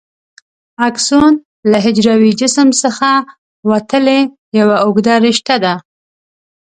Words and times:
اکسون 0.87 1.33
له 1.71 1.77
حجروي 1.85 2.31
جسم 2.41 2.67
څخه 2.83 3.09
وتلې 3.69 4.19
یوه 4.59 4.75
اوږده 4.85 5.15
رشته 5.27 5.55
ده. 5.63 5.73